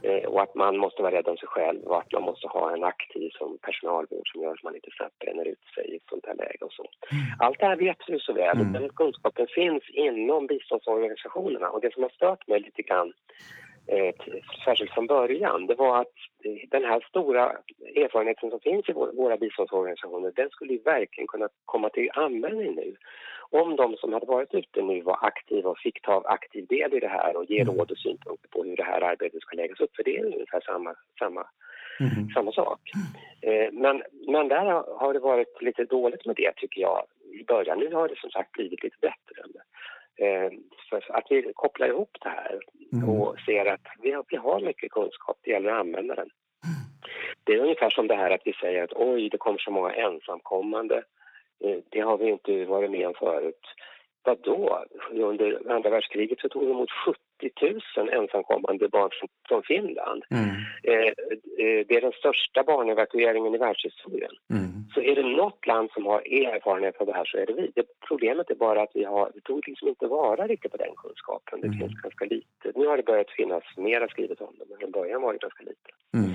[0.04, 2.74] Eh, och att man måste vara rädd om sig själv och att man måste ha
[2.74, 6.10] en aktiv som personalvård som gör att man inte snabbt bränner ut sig i ett
[6.10, 6.86] sånt här läge och så.
[7.12, 7.24] Mm.
[7.40, 8.74] Allt det här vet vi så väl mm.
[8.74, 13.14] den kunskapen finns inom biståndsorganisationerna och det som har stört mig lite grann
[14.66, 16.14] särskilt från början, det var att
[16.72, 17.44] den här stora
[17.96, 22.96] erfarenheten som finns i våra biståndsorganisationer, den skulle ju verkligen kunna komma till användning nu
[23.52, 27.00] om de som hade varit ute nu var aktiva och fick ta aktiv del i
[27.00, 27.76] det här och ge mm.
[27.76, 30.62] råd och synpunkter på hur det här arbetet ska läggas upp, för det är ungefär
[30.62, 31.48] samma, samma,
[32.00, 32.30] mm.
[32.34, 32.80] samma sak.
[33.42, 34.66] Eh, men, men där
[35.00, 37.04] har det varit lite dåligt med det tycker jag
[37.42, 37.80] i början.
[37.80, 39.44] Nu har det som sagt blivit lite bättre.
[40.18, 40.52] Eh,
[41.10, 42.60] att vi kopplar ihop det här
[42.94, 43.10] mm.
[43.10, 46.30] och ser att vi har, vi har mycket kunskap, det gäller att använda den.
[47.44, 49.94] Det är ungefär som det här att vi säger att oj, det kommer så många
[49.94, 51.04] ensamkommande
[51.64, 53.66] Eh, det har vi inte varit med om förut.
[54.24, 54.86] Vadå?
[55.12, 57.20] Under andra världskriget så tog vi emot 70
[57.98, 59.10] 000 ensamkommande barn
[59.48, 60.24] från Finland.
[60.32, 60.50] Mm.
[60.84, 61.14] Eh,
[61.88, 64.32] det är den största barnevakueringen i världshistorien.
[64.50, 64.71] Mm.
[64.94, 67.72] Så är det något land som har erfarenhet av det här så är det vi.
[67.76, 70.96] Det, problemet är bara att vi, har, vi tog liksom inte vara riktigt på den
[70.96, 71.62] kunskapen.
[71.62, 71.80] Det mm.
[71.80, 72.72] finns ganska lite.
[72.76, 75.64] Nu har det börjat finnas mera skrivet om det, men från början var det ganska
[75.64, 75.90] lite.
[76.14, 76.30] Mm.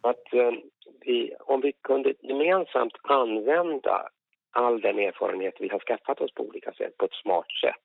[0.00, 0.54] Att,
[1.00, 4.08] vi, om vi kunde gemensamt använda
[4.50, 7.84] all den erfarenhet vi har skaffat oss på olika sätt, på ett smart sätt,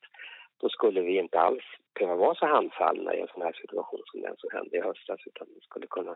[0.64, 1.66] då skulle vi inte alls
[2.00, 5.20] behöva vara så handfallna i en sån här situation som den som hände i höstas
[5.30, 6.14] utan vi skulle kunna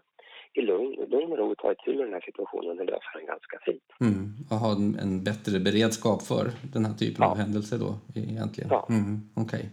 [0.54, 3.58] i lugn, lugn och ro ta itu med den här situationen och lösa den ganska
[3.68, 3.88] fint.
[4.00, 4.22] Mm.
[4.50, 7.30] Och ha en, en bättre beredskap för den här typen ja.
[7.32, 8.70] av händelser då egentligen?
[8.72, 8.88] Ja.
[8.90, 9.22] Mm.
[9.44, 9.66] Okay.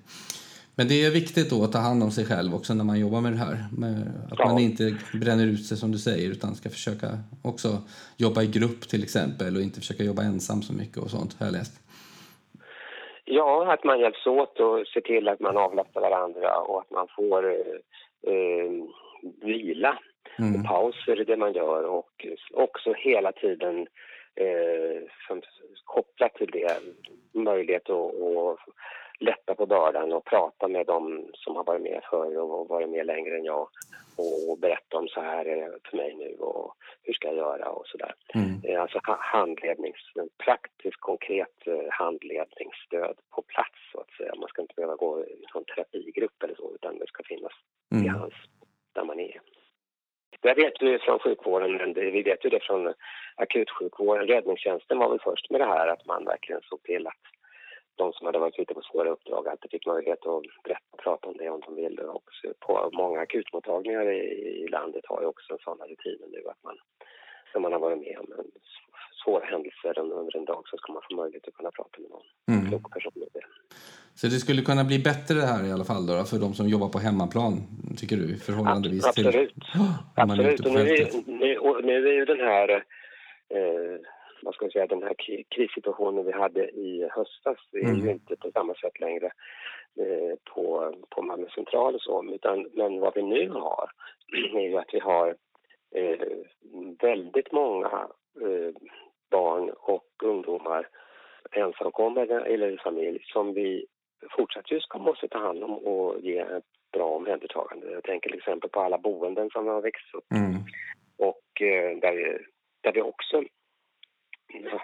[0.77, 3.21] Men det är viktigt då att ta hand om sig själv också när man jobbar
[3.21, 3.57] med det här.
[4.31, 4.47] Att ja.
[4.49, 7.83] man inte bränner ut sig som du säger utan ska försöka också
[8.17, 11.47] jobba i grupp till exempel och inte försöka jobba ensam så mycket och sånt har
[11.47, 11.84] jag läst.
[13.37, 17.09] Ja, att man hjälps åt och ser till att man avlastar varandra och att man
[17.17, 18.71] får eh, eh,
[19.43, 19.99] vila
[20.39, 20.55] mm.
[20.55, 23.87] och pauser i det man gör och också hela tiden
[24.35, 25.03] eh,
[25.85, 26.79] kopplat till det
[27.33, 28.59] möjlighet att, att
[29.21, 33.07] lätta på bördan och prata med dem som har varit med förr och varit med
[33.07, 33.69] längre än jag
[34.49, 37.69] och berätta om så här är det för mig nu och hur ska jag göra
[37.69, 38.15] och sådär.
[38.35, 38.61] Mm.
[38.65, 40.13] Eh, alltså handlednings,
[40.45, 44.35] praktiskt konkret eh, handledningsstöd på plats så att säga.
[44.35, 47.53] Man ska inte behöva gå i en terapigrupp eller så utan det ska finnas
[47.93, 48.05] mm.
[48.05, 48.35] i hans
[48.93, 49.41] där man är.
[50.41, 52.95] Det vet vi från sjukvården, vi vet ju det från
[53.37, 54.27] akutsjukvården.
[54.27, 57.25] Räddningstjänsten var väl först med det här att man verkligen såg till att
[57.97, 61.29] de som hade varit ute på svåra uppdrag alltid fick möjlighet att berätta och prata
[61.29, 62.03] om det om de ville.
[62.03, 62.29] Och
[62.67, 66.77] på många akutmottagningar i, landet har ju också sådana rutiner nu att man,
[67.55, 68.51] när man har varit med om en
[69.25, 72.27] svår händelse under en dag så ska man få möjlighet att kunna prata med någon
[72.49, 72.69] mm.
[72.69, 73.13] klok person.
[74.15, 76.69] Så det skulle kunna bli bättre det här i alla fall då, för de som
[76.69, 77.53] jobbar på hemmaplan,
[77.97, 78.37] tycker du?
[78.37, 79.55] Förhållandevis Absolut.
[79.55, 79.81] till...
[80.17, 80.61] Absolut.
[80.67, 82.69] Och nu, är, nu, nu är ju den här
[83.57, 83.97] eh,
[84.45, 85.15] vad ska jag säga, den här
[85.49, 88.07] krissituationen vi hade i höstas är mm.
[88.07, 89.27] ju inte på samma sätt längre
[90.01, 93.91] eh, på, på Malmö central och så, utan, men vad vi nu har
[94.57, 95.37] är ju att vi har
[95.95, 96.29] eh,
[97.01, 98.09] väldigt många
[98.41, 98.75] eh,
[99.31, 100.89] barn och ungdomar,
[101.51, 103.87] ensamkommande eller i familj, som vi
[104.37, 107.91] fortsatt just måste ta hand om och ge ett bra omhändertagande.
[107.91, 110.55] Jag tänker till exempel på alla boenden som har växt upp mm.
[111.19, 112.39] och eh, där, vi,
[112.81, 113.43] där vi också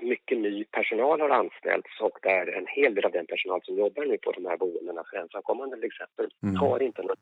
[0.02, 4.04] mycket ny personal har anställts och där en hel del av den personal som jobbar
[4.04, 6.56] nu på de här boendena för ensamkommande till exempel mm.
[6.56, 7.16] har inte någon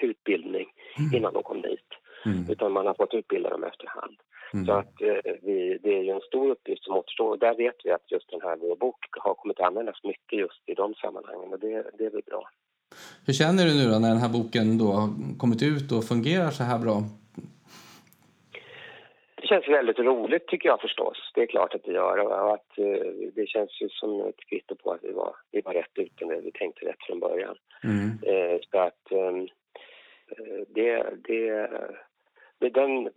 [0.00, 0.66] utbildning
[0.98, 1.14] mm.
[1.14, 1.90] innan de kom dit.
[2.24, 2.50] Mm.
[2.50, 4.16] Utan man har fått utbilda dem efterhand.
[4.54, 4.66] Mm.
[4.66, 7.76] Så att eh, vi, det är ju en stor uppgift som återstår och där vet
[7.84, 10.94] vi att just den här vår bok har kommit att användas mycket just i de
[10.94, 12.48] sammanhangen och det, det är väl bra.
[13.26, 16.62] Hur känner du nu när den här boken då har kommit ut och fungerar så
[16.62, 17.02] här bra?
[19.46, 21.30] Det känns väldigt roligt tycker jag förstås.
[21.34, 22.18] Det är klart att det gör.
[22.18, 25.72] Och att, eh, det känns ju som ett kvitto på att vi var, vi var
[25.74, 27.56] rätt ute när vi tänkte rätt från början.
[27.84, 28.10] Mm.
[28.22, 29.42] Eh, så att ehm,
[30.30, 31.70] eh, det, det,
[32.58, 33.10] det, den,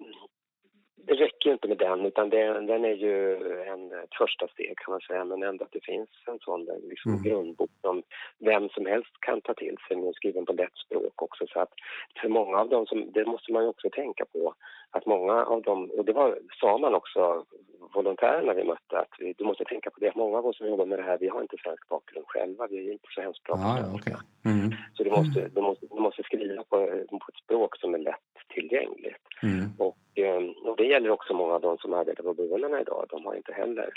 [1.05, 3.35] det räcker inte med den, utan det, den är ju
[3.71, 5.25] en, ett första steg kan man säga.
[5.25, 7.23] Men ändå att det finns en sån liksom, mm.
[7.23, 8.03] grundbok som
[8.39, 9.97] vem som helst kan ta till sig.
[9.97, 11.47] Är skriven på lätt språk också.
[11.47, 11.73] Så att
[12.21, 14.53] för många av dem, som, det måste man ju också tänka på,
[14.91, 17.45] att många av dem, och det var, sa man också
[17.93, 20.85] volontärerna vi mötte, att vi, du måste tänka på det, många av oss som jobbar
[20.85, 23.55] med det här, vi har inte svensk bakgrund själva, vi är inte så hemskt bra
[23.55, 23.95] på ah, svenska.
[23.95, 24.15] Okay.
[24.49, 24.73] Mm.
[24.93, 26.77] Så du måste, du, måste, du måste skriva på,
[27.09, 29.25] på ett språk som är lätt tillgängligt.
[29.43, 29.65] Mm.
[29.77, 33.25] Och, ehm, och det gäller också många av de som arbetar på boendena idag, de
[33.25, 33.89] har inte heller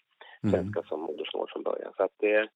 [0.42, 0.52] mm.
[0.52, 0.88] svenska mm.
[0.88, 1.92] som modersmål från början.
[1.96, 2.48] Så att det,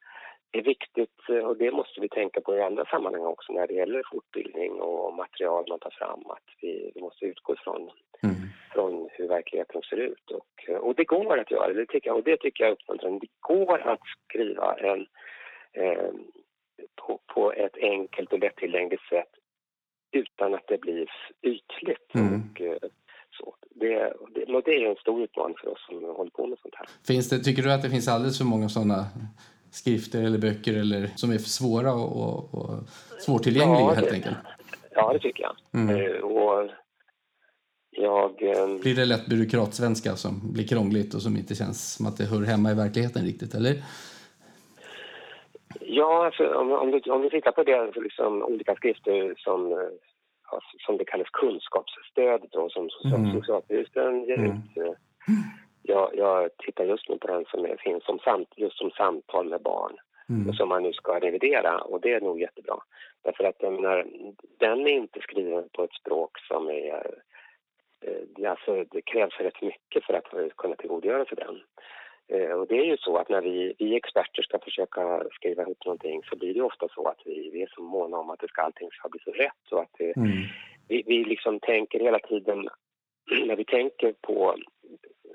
[0.52, 4.02] är viktigt och det måste vi tänka på i andra sammanhang också när det gäller
[4.12, 6.20] fortbildning och material man tar fram.
[6.30, 7.90] Att vi, vi måste utgå ifrån
[8.22, 8.36] mm.
[8.72, 10.30] från hur verkligheten ser ut.
[10.30, 13.18] Och, och det går att göra, det tycker jag, och det tycker jag är uppmuntrande.
[13.20, 15.06] Det går att skriva en,
[15.72, 16.10] eh,
[17.06, 19.32] på, på ett enkelt och lättillgängligt sätt
[20.12, 21.08] utan att det blir
[21.42, 22.14] ytligt.
[22.14, 22.50] Mm.
[22.50, 22.78] Och, eh,
[23.30, 23.54] så.
[23.74, 23.94] Det,
[24.34, 26.86] det, det är en stor utmaning för oss som håller på med sånt här.
[27.06, 29.04] Finns det, tycker du att det finns alldeles för många sådana
[29.70, 34.36] skrifter eller böcker eller, som är svåra och, och, och svårtillgängliga ja, helt enkelt?
[34.90, 35.56] Ja, det tycker jag.
[35.80, 35.96] Mm.
[35.96, 36.70] Uh, och
[37.90, 38.78] jag um...
[38.78, 42.42] Blir det lätt byråkratsvenska som blir krångligt och som inte känns som att det hör
[42.42, 43.82] hemma i verkligheten riktigt, eller?
[45.80, 50.58] Ja, alltså, om, om, du, om du tittar på det, liksom, olika skrifter som, eh,
[50.86, 53.32] som det kallas kunskapsstöd då, som, som mm.
[53.32, 54.50] Socialstyrelsen ger mm.
[54.50, 54.76] ut.
[54.76, 54.94] Mm
[55.86, 59.48] jag, jag tittar just nu på den som är, finns som samt, just som samtal
[59.48, 59.96] med barn
[60.28, 60.48] mm.
[60.48, 62.76] och som man nu ska revidera och det är nog jättebra.
[63.22, 64.06] Därför att menar,
[64.58, 67.14] den är inte skriven på ett språk som är...
[68.00, 71.60] Eh, alltså, det krävs rätt mycket för att kunna tillgodogöra sig den.
[72.28, 75.84] Eh, och det är ju så att när vi, vi experter ska försöka skriva ihop
[75.84, 78.48] någonting så blir det ofta så att vi, vi är så måna om att det
[78.48, 79.60] ska, allting ska bli så rätt.
[79.68, 80.30] Så att det, mm.
[80.88, 82.68] vi, vi liksom tänker hela tiden,
[83.46, 84.56] när vi tänker på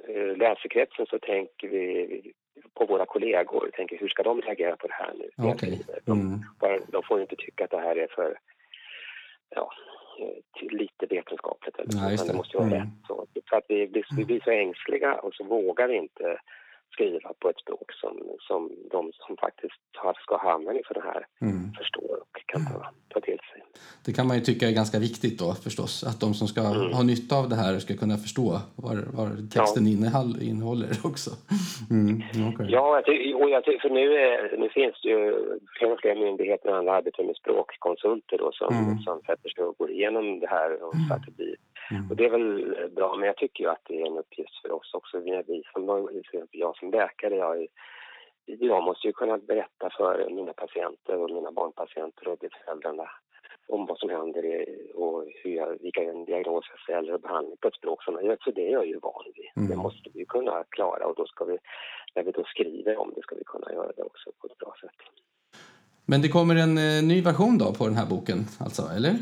[0.07, 2.33] Eh, läsekretsen så tänker vi
[2.73, 3.65] på våra kollegor.
[3.65, 5.49] Jag tänker, hur ska de reagera på det här nu?
[5.51, 5.77] Okay.
[6.07, 6.39] Mm.
[6.59, 8.39] De, de, får ju inte tycka att det här är för
[9.55, 9.71] ja,
[10.61, 11.79] lite vetenskapligt.
[11.79, 12.31] Eller Nej, så, det.
[12.31, 12.79] det måste vara mm.
[12.79, 13.07] rätt.
[13.07, 16.37] Så, för att vi, vi, vi blir så ängsliga och så vågar vi inte
[16.93, 18.15] skriva på ett språk som,
[18.47, 21.73] som de som faktiskt har, ska ha användning för det här mm.
[21.79, 23.61] förstår och kan ta, ta till sig.
[24.05, 26.93] Det kan man ju tycka är ganska viktigt då förstås, att de som ska mm.
[26.97, 29.91] ha nytta av det här ska kunna förstå vad, vad texten ja.
[29.93, 31.31] innehåll, innehåller också.
[31.89, 32.11] Mm.
[32.49, 32.67] Okay.
[32.69, 32.85] Ja,
[33.41, 35.21] och jag för nu, är, nu finns det ju
[35.77, 38.97] fler och fler myndigheter och andra arbetar med språkkonsulter då, som, mm.
[38.99, 41.55] som sätter sig och går igenom det här och så att det blir
[41.91, 42.09] Mm.
[42.09, 44.71] Och det är väl bra, men jag tycker ju att det är en uppgift för
[44.71, 45.19] oss också.
[45.19, 46.09] Vi som,
[46.51, 47.67] jag som läkare, jag,
[48.45, 53.09] jag måste ju kunna berätta för mina patienter och mina barnpatienter och föräldrarna
[53.67, 57.75] om vad som händer och hur jag, vilka diagnoser jag ställer och behandling på ett
[57.75, 58.37] språk som jag gör.
[58.43, 59.49] Så det är jag ju van vid.
[59.55, 59.69] Mm.
[59.69, 61.57] Det måste vi kunna klara och då ska vi,
[62.15, 64.73] när vi då skriver om det ska vi kunna göra det också på ett bra
[64.81, 64.99] sätt.
[66.05, 69.13] Men det kommer en eh, ny version då på den här boken, alltså, eller?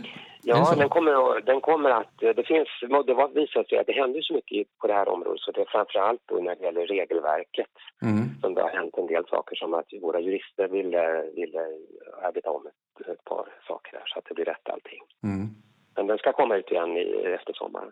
[0.50, 2.14] Ja, den kommer, den kommer att...
[2.20, 2.68] Det finns,
[3.08, 5.62] det var visat sig att det händer så mycket på det här området så det
[5.62, 8.24] är framförallt då när det gäller regelverket mm.
[8.42, 11.62] som det har hänt en del saker som att våra jurister ville, ville
[12.24, 15.02] arbeta om ett, ett par saker där så att det blir rätt allting.
[15.24, 15.48] Mm.
[15.96, 17.04] Men den ska komma ut igen i,
[17.40, 17.92] efter sommaren.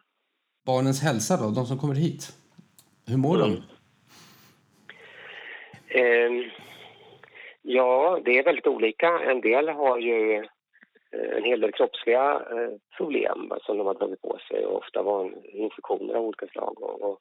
[0.66, 2.24] Barnens hälsa då, de som kommer hit,
[3.08, 3.50] hur mår mm.
[3.50, 3.62] de?
[6.00, 6.52] Eh,
[7.62, 9.20] ja, det är väldigt olika.
[9.20, 10.48] En del har ju
[11.12, 15.04] Eh, en hel del kroppsliga eh, problem som de har dragit på sig och ofta
[15.04, 17.20] var infektioner av olika slag och, och,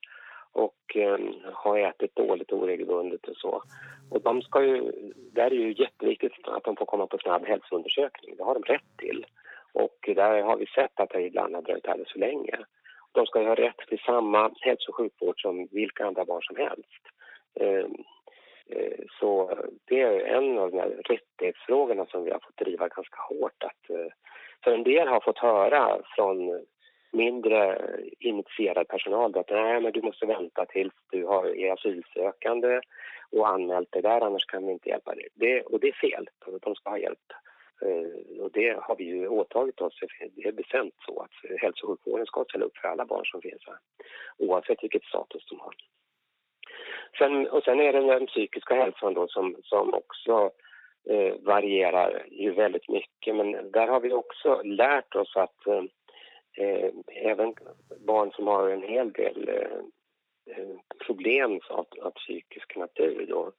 [0.52, 3.62] och ehm, har ätit dåligt oregelbundet och så.
[4.10, 4.92] Och de ska ju,
[5.32, 8.36] där är det ju jätteviktigt att de får komma på snabb hälsoundersökning.
[8.36, 9.26] Det har de rätt till.
[9.72, 12.58] Och där har vi sett att det ibland har dröjt alldeles för länge.
[13.12, 16.56] De ska ju ha rätt till samma hälso och sjukvård som vilka andra barn som
[16.56, 17.02] helst.
[17.60, 17.94] Ehm,
[18.70, 23.20] Eh, så det är en av de här rättighetsfrågorna som vi har fått driva ganska
[23.22, 23.62] hårt.
[23.64, 24.12] Att, eh,
[24.64, 26.66] för en del har fått höra från
[27.12, 27.80] mindre
[28.18, 32.80] initierad personal att nej, men du måste vänta tills du har, är asylsökande
[33.32, 35.28] och anmält dig där, annars kan vi inte hjälpa dig.
[35.34, 36.28] Det, och det är fel.
[36.62, 37.32] De ska ha hjälp.
[37.82, 40.00] Eh, och det har vi ju åtagit oss.
[40.34, 43.42] Det är bestämt så att hälso och sjukvården ska ställa upp för alla barn som
[43.42, 43.78] finns här
[44.38, 45.74] oavsett vilket status de har.
[47.18, 50.50] Sen, och sen är det den psykiska hälsan då som, som också
[51.10, 53.36] eh, varierar ju väldigt mycket.
[53.36, 55.84] Men där har vi också lärt oss att eh,
[56.58, 57.54] eh även
[58.06, 59.78] barn som har en hel del eh,
[60.56, 60.76] eh,
[61.06, 63.52] problem av, av psykisk natur då,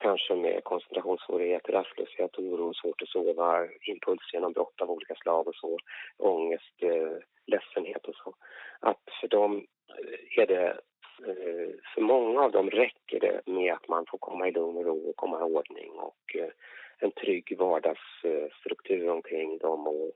[0.00, 5.78] kanske med koncentrationssvårigheter, rastlöshet, oro, svårt att sova, impulsgenombrott av olika slag och så,
[6.16, 8.34] ångest, eh, ledsenhet och så.
[8.80, 9.66] Att för dem
[9.98, 10.80] eh, är det
[11.26, 14.84] Eh, för många av dem räcker det med att man får komma i lugn och
[14.84, 16.50] ro och komma i ordning och eh,
[16.98, 20.12] en trygg vardagsstruktur omkring dem och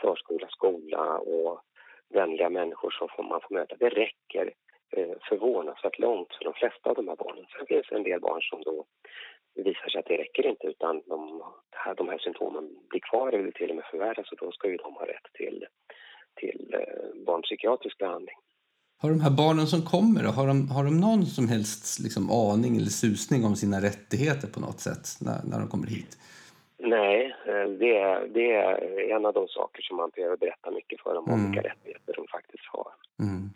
[0.00, 1.60] förskola, skola och
[2.08, 3.76] vänliga människor som man får möta.
[3.76, 4.52] Det räcker
[4.96, 7.46] eh, förvånansvärt långt för de flesta av de här barnen.
[7.56, 8.84] Sen finns det en del barn som då
[9.54, 13.50] visar sig att det räcker inte utan de, här, de här symptomen blir kvar eller
[13.50, 15.66] till och med förvärras och då ska ju de ha rätt till,
[16.34, 16.76] till
[17.26, 18.36] barnpsykiatrisk behandling.
[19.00, 22.76] Har de här barnen som kommer har de, har de någon som helst liksom, aning
[22.76, 26.18] eller susning om sina rättigheter på något sätt när, när de kommer hit?
[26.78, 28.72] Nej, eh, det är, det är
[29.16, 31.50] en av de saker som man behöver berätta mycket för dem om mm.
[31.50, 32.90] vilka rättigheter de faktiskt har.
[33.26, 33.50] Mm.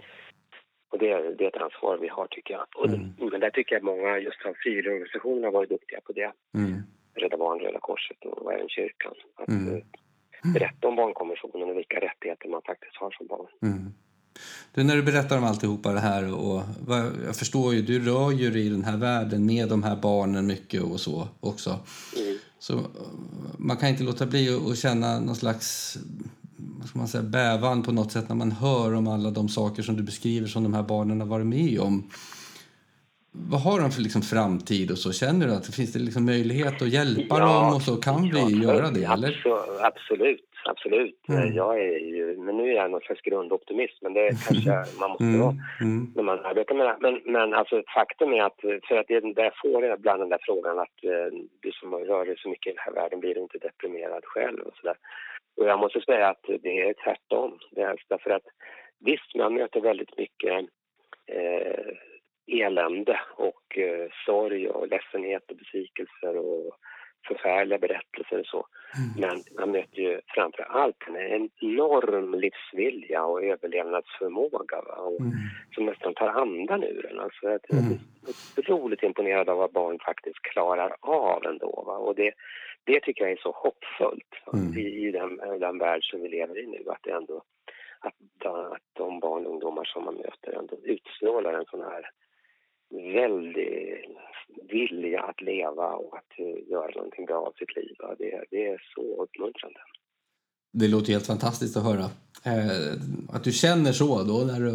[0.90, 2.66] Och det är, det är ett ansvar vi har tycker jag.
[2.76, 3.30] Och mm.
[3.30, 6.32] Men där tycker jag många just av frivilligorganisationerna har varit duktiga på det.
[6.58, 6.74] Mm.
[7.14, 9.14] Rädda Barnen, Röda Korset och även kyrkan.
[9.36, 9.74] Att mm.
[9.74, 13.48] Eh, berätta om barnkonventionen och vilka rättigheter man faktiskt har som barn.
[14.74, 16.62] Du, när du berättar om alltihopa det här och
[17.26, 20.46] jag förstår ju, du rör ju dig i den här världen med de här barnen
[20.46, 21.78] mycket och så också.
[22.16, 22.38] Mm.
[22.58, 22.80] Så
[23.58, 25.98] man kan inte låta bli att känna någon slags
[26.56, 29.96] vad man säga, bävan på något sätt när man hör om alla de saker som
[29.96, 32.10] du beskriver som de här barnen har varit med om.
[33.32, 35.12] Vad har de för liksom framtid och så?
[35.12, 37.96] Känner du att finns det liksom möjlighet att hjälpa ja, dem och så?
[37.96, 39.04] Kan vi ja, göra det?
[39.04, 39.44] Eller?
[39.82, 41.28] Absolut absolut.
[41.28, 41.54] Mm.
[41.54, 45.24] Jag är ju, men nu är jag någon slags grundoptimist, men det kanske man måste
[45.24, 45.40] mm.
[45.40, 46.12] vara mm.
[46.14, 46.96] när man arbetar med det.
[47.00, 50.42] Men, men alltså, faktum är att, för att det där jag får ibland den där
[50.42, 51.28] frågan att eh,
[51.60, 54.60] du som rör dig så mycket i den här världen, blir du inte deprimerad själv
[54.60, 54.96] och sådär.
[55.56, 57.58] Och jag måste säga att det är tvärtom.
[57.70, 58.46] Det är därför att
[58.98, 60.54] visst, man möter väldigt mycket
[61.26, 61.92] eh,
[62.52, 66.76] elände och eh, sorg och ledsenhet och besvikelser och
[67.28, 68.66] förfärliga berättelser och så.
[68.96, 69.10] Mm.
[69.20, 74.94] Men man möter ju framför allt en enorm livsvilja och överlevnadsförmåga va?
[74.94, 75.32] Och mm.
[75.74, 77.20] som nästan tar andan ur en.
[77.20, 77.98] Alltså, jag är mm.
[78.56, 81.82] otroligt imponerad av vad barn faktiskt klarar av ändå.
[81.86, 81.96] Va?
[81.96, 82.32] Och det,
[82.84, 84.78] det tycker jag är så hoppfullt mm.
[84.78, 86.90] i, i den, den värld som vi lever i nu.
[86.90, 87.42] Att, det ändå,
[88.00, 92.10] att, att de barn och ungdomar som man möter ändå utstrålar en sån här
[92.92, 94.04] väldig
[94.68, 97.96] vilja att leva och att uh, göra någonting bra av sitt liv.
[98.18, 99.80] Det, det är så uppmuntrande.
[100.72, 102.06] Det låter helt fantastiskt att höra.
[102.50, 102.92] Eh,
[103.34, 104.72] att du känner så då när du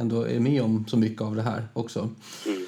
[0.00, 2.00] ändå är med om så mycket av det här också.
[2.00, 2.62] Mm.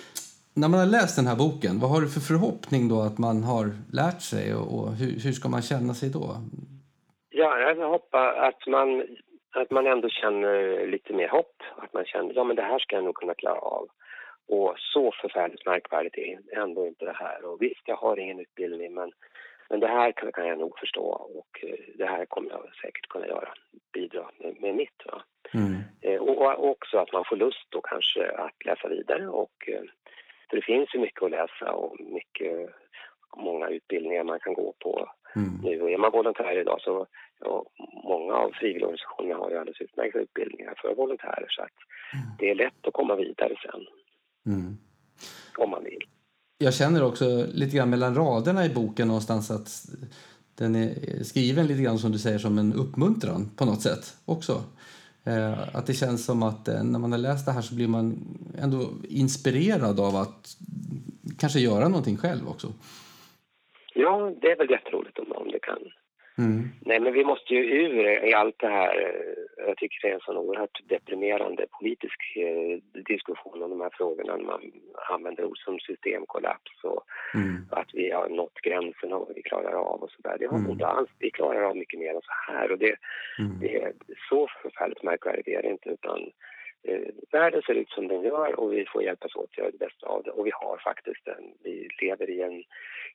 [0.54, 3.36] När man har läst den här boken, vad har du för förhoppning då att man
[3.42, 3.66] har
[4.00, 6.24] lärt sig och, hur, hur, ska man känna sig då?
[7.30, 8.88] Ja, jag hoppas att man,
[9.60, 11.56] att man ändå känner lite mer hopp.
[11.82, 13.86] Att man känner, ja men det här ska jag nog kunna klara av.
[14.50, 17.44] Och så förfärligt märkvärdigt är ändå inte det här.
[17.44, 19.12] Och visst, jag har ingen utbildning men,
[19.68, 21.04] men det här kan, kan jag nog förstå
[21.38, 23.48] och eh, det här kommer jag säkert kunna göra,
[23.92, 25.02] bidra med, med mitt.
[25.06, 25.22] Va?
[25.54, 25.74] Mm.
[26.00, 29.82] Eh, och, och, också att man får lust då kanske att läsa vidare och eh,
[30.50, 32.70] för det finns ju mycket att läsa och mycket,
[33.36, 35.60] många utbildningar man kan gå på mm.
[35.62, 35.82] nu.
[35.82, 37.06] Och är man volontär idag så,
[37.40, 37.64] ja,
[38.04, 41.78] många av frivilligorganisationerna har ju alldeles utmärkta utbildningar för volontärer så att
[42.14, 42.26] mm.
[42.38, 43.86] det är lätt att komma vidare sen.
[44.46, 44.76] Mm.
[45.58, 46.04] Om man vill.
[46.58, 49.86] Jag känner också lite grann mellan raderna i boken någonstans att
[50.54, 54.62] den är skriven lite grann som du säger som en uppmuntran på något sätt också.
[55.24, 57.88] Eh, att det känns som att eh, när man har läst det här så blir
[57.88, 58.18] man
[58.58, 60.56] ändå inspirerad av att
[61.38, 62.72] kanske göra någonting själv också.
[63.94, 65.32] Ja, det är väl jätteroligt om,
[66.40, 66.68] Mm.
[66.80, 68.94] Nej, men vi måste ju ur i allt det här.
[69.66, 74.36] Jag tycker det är en sån oerhört deprimerande politisk eh, diskussion om de här frågorna
[74.36, 74.62] när man
[75.10, 77.02] använder ord som systemkollaps och
[77.34, 77.56] mm.
[77.70, 80.36] att vi har nått gränsen av vad vi klarar av och sådär.
[80.38, 80.72] Det har vi mm.
[80.72, 81.10] inte alls.
[81.18, 82.96] Vi klarar av mycket mer än så här och det,
[83.38, 83.60] mm.
[83.60, 83.92] det är
[84.28, 86.20] så förfärligt märkvärdigt är det inte utan
[86.88, 89.78] eh, världen ser ut som den gör och vi får hjälpas åt att göra det
[89.78, 90.30] bästa av det.
[90.30, 92.58] Och vi har faktiskt en, vi lever i, en,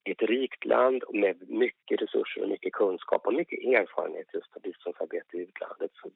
[0.04, 4.62] i ett rikt land med mycket resurser och mycket kunskap och mycket erfarenhet just av
[4.62, 5.92] biståndsarbete i utlandet.
[6.02, 6.08] Så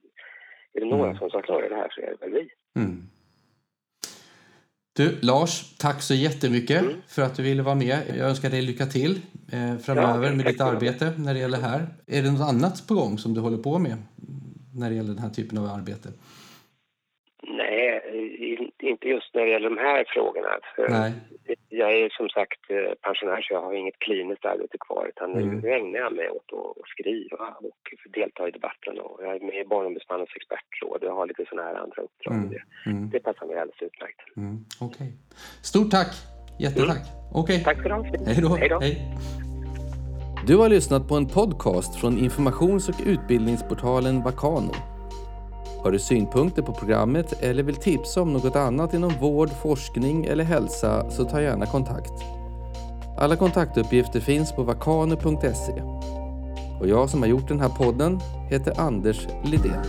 [0.73, 1.17] är det några mm.
[1.17, 2.49] som ska klara det här så är det väl vi.
[2.81, 3.09] Mm.
[4.99, 6.93] Du, Lars, tack så jättemycket mm.
[7.07, 7.99] för att du ville vara med.
[8.17, 9.21] Jag önskar dig lycka till
[9.51, 11.87] eh, framöver ja, med ditt arbete när det gäller här.
[12.07, 13.97] Är det något annat på gång som du håller på med
[14.75, 16.09] när det gäller den här typen av arbete?
[18.99, 20.49] Inte just när det gäller de här frågorna.
[20.89, 21.13] Nej.
[21.69, 25.59] Jag är som sagt eh, pensionär så jag har inget kliniskt arbete kvar utan mm.
[25.59, 27.83] nu ägnar jag mig åt att skriva och
[28.13, 28.99] delta i debatten.
[28.99, 32.33] Och jag är med i Barnombudsmannens expertråd och jag har lite sådana här andra uppdrag.
[32.33, 32.49] Mm.
[32.49, 33.09] Det, mm.
[33.09, 34.21] det passar mig alldeles utmärkt.
[34.37, 34.57] Mm.
[34.81, 34.87] Okej.
[34.87, 35.07] Okay.
[35.63, 36.11] Stort tack!
[36.59, 37.05] Jättetack!
[37.07, 37.41] Mm.
[37.41, 37.63] Okay.
[37.63, 38.31] Tack för det.
[38.31, 38.55] Hej då!
[38.55, 38.79] Hej då!
[38.79, 38.95] Hej.
[40.47, 44.98] Du har lyssnat på en podcast från informations och utbildningsportalen Vakano.
[45.83, 50.43] Har du synpunkter på programmet eller vill tipsa om något annat inom vård, forskning eller
[50.43, 52.13] hälsa så ta gärna kontakt.
[53.17, 55.81] Alla kontaktuppgifter finns på vakano.se.
[56.79, 58.19] Och jag som har gjort den här podden
[58.49, 59.85] heter Anders Lidén.